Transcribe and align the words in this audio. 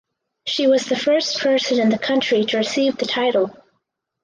She 0.47 0.65
was 0.65 0.87
the 0.87 0.95
first 0.95 1.37
person 1.41 1.79
in 1.79 1.89
the 1.89 1.99
country 1.99 2.43
to 2.45 2.57
receive 2.57 2.97
the 2.97 3.05
title. 3.05 3.55